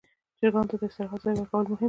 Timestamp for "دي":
1.69-1.75